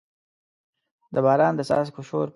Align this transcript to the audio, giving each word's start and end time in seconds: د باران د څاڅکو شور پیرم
د 1.13 1.15
باران 1.25 1.53
د 1.55 1.61
څاڅکو 1.69 2.01
شور 2.09 2.23
پیرم 2.27 2.29